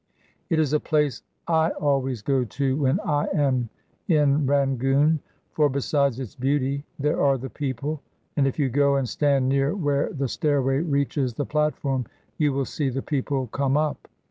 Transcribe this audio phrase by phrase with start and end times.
[0.49, 3.69] It is a place I always go to when I am
[4.07, 5.19] in Rangoon;
[5.51, 8.01] for, besides its beauty, there are the people;
[8.35, 12.07] and if you go and stand near where the stairway reaches the platform
[12.39, 14.07] you will see the people come up.